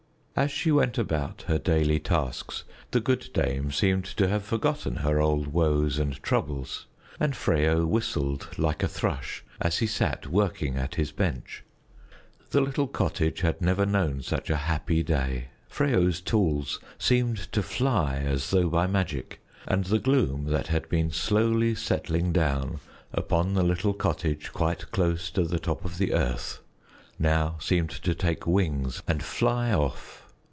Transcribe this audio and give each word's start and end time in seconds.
As 0.33 0.49
she 0.49 0.71
went 0.71 0.97
about 0.97 1.43
her 1.43 1.59
daily 1.59 1.99
tasks, 1.99 2.63
the 2.91 3.01
good 3.01 3.29
dame 3.33 3.69
seemed 3.71 4.05
to 4.05 4.27
have 4.29 4.43
forgotten 4.43 4.95
her 4.95 5.19
old 5.21 5.47
woes 5.47 5.99
and 5.99 6.23
troubles 6.23 6.87
and 7.19 7.33
Freyo 7.35 7.85
whistled 7.85 8.47
like 8.57 8.81
a 8.81 8.87
thrush 8.87 9.43
as 9.59 9.79
he 9.79 9.85
sat 9.87 10.25
working 10.27 10.77
at 10.77 10.95
his 10.95 11.11
bench. 11.11 11.63
The 12.49 12.61
little 12.61 12.87
cottage 12.87 13.41
had 13.41 13.61
never 13.61 13.85
known 13.85 14.23
such 14.23 14.49
a 14.49 14.55
happy 14.55 15.03
day. 15.03 15.49
Freyo's 15.69 16.21
tools 16.21 16.79
seemed 16.97 17.51
to 17.51 17.61
fly 17.61 18.15
as 18.25 18.49
though 18.49 18.69
by 18.69 18.87
magic, 18.87 19.41
and 19.67 19.83
the 19.83 19.99
gloom 19.99 20.45
that 20.45 20.67
had 20.67 20.89
been 20.89 21.11
slowly 21.11 21.75
settling 21.75 22.31
down 22.31 22.79
upon 23.13 23.53
the 23.53 23.63
little 23.63 23.93
cottage 23.93 24.51
quite 24.53 24.89
close 24.91 25.29
to 25.31 25.43
the 25.43 25.59
top 25.59 25.85
of 25.85 25.99
the 25.99 26.13
earth 26.13 26.61
now 27.19 27.55
seemed 27.59 27.91
to 27.91 28.15
take 28.15 28.47
wings 28.47 29.03
and 29.07 29.21
fly 29.21 29.71
off. 29.73 30.17